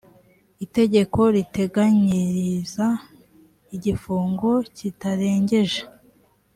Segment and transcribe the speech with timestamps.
[0.65, 2.87] itegeko riteganyiriza
[3.75, 5.79] igifungo kitarengeje